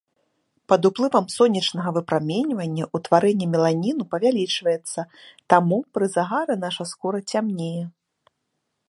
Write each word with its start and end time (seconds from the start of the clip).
Пад 0.71 0.81
уплывам 0.87 1.25
сонечнага 1.33 1.89
выпраменьвання 1.97 2.87
ўтварэнне 2.99 3.47
меланіну 3.57 4.03
павялічваецца, 4.15 5.01
таму 5.55 5.77
пры 5.99 6.05
загары 6.15 6.53
наша 6.65 6.83
скура 6.95 7.19
цямнее. 7.35 7.83